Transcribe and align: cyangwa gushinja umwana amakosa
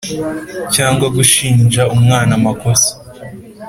cyangwa 0.75 1.07
gushinja 1.15 1.81
umwana 1.95 2.31
amakosa 2.39 2.91